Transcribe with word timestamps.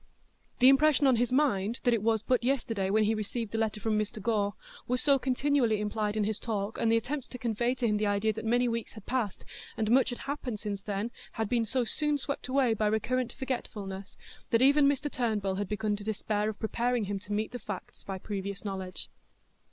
The 0.57 0.67
impression 0.69 1.05
on 1.05 1.17
his 1.17 1.31
mind 1.31 1.79
that 1.83 1.93
it 1.93 2.01
was 2.01 2.23
but 2.23 2.43
yesterday 2.43 2.89
when 2.89 3.03
he 3.03 3.13
received 3.13 3.51
the 3.51 3.59
letter 3.59 3.79
from 3.79 3.99
Mr 3.99 4.19
Gore 4.19 4.55
was 4.87 4.99
so 4.99 5.19
continually 5.19 5.79
implied 5.79 6.17
in 6.17 6.23
his 6.23 6.39
talk, 6.39 6.79
and 6.79 6.91
the 6.91 6.97
attempts 6.97 7.27
to 7.27 7.37
convey 7.37 7.75
to 7.75 7.85
him 7.85 7.97
the 7.97 8.07
idea 8.07 8.33
that 8.33 8.43
many 8.43 8.67
weeks 8.67 8.93
had 8.93 9.05
passed 9.05 9.45
and 9.77 9.91
much 9.91 10.09
had 10.09 10.17
happened 10.17 10.59
since 10.59 10.81
then 10.81 11.11
had 11.33 11.47
been 11.47 11.65
so 11.65 11.83
soon 11.83 12.17
swept 12.17 12.47
away 12.47 12.73
by 12.73 12.87
recurrent 12.87 13.31
forgetfulness, 13.33 14.17
that 14.49 14.63
even 14.63 14.87
Mr 14.89 15.07
Turnbull 15.07 15.57
had 15.57 15.69
begun 15.69 15.95
to 15.97 16.03
despair 16.03 16.49
of 16.49 16.57
preparing 16.59 17.03
him 17.03 17.19
to 17.19 17.31
meet 17.31 17.51
the 17.51 17.59
facts 17.59 18.03
by 18.03 18.17
previous 18.17 18.65
knowledge. 18.65 19.07